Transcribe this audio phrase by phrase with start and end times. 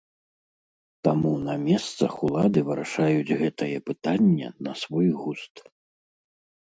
[1.07, 5.55] Таму на месцах улады вырашаюць гэтае пытанне на свой густ.